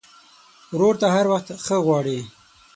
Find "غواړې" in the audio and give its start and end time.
1.85-2.19